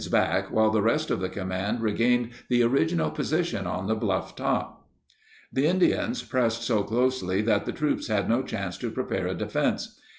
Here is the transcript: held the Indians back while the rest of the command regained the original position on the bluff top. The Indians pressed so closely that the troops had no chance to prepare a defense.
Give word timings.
held 0.01 0.07
the 0.11 0.17
Indians 0.17 0.31
back 0.31 0.51
while 0.51 0.71
the 0.71 0.81
rest 0.81 1.11
of 1.11 1.19
the 1.19 1.29
command 1.29 1.79
regained 1.79 2.31
the 2.49 2.63
original 2.63 3.11
position 3.11 3.67
on 3.67 3.85
the 3.85 3.93
bluff 3.93 4.35
top. 4.35 4.87
The 5.53 5.67
Indians 5.67 6.23
pressed 6.23 6.63
so 6.63 6.81
closely 6.81 7.43
that 7.43 7.67
the 7.67 7.71
troops 7.71 8.07
had 8.07 8.27
no 8.27 8.41
chance 8.41 8.79
to 8.79 8.89
prepare 8.89 9.27
a 9.27 9.35
defense. 9.35 9.99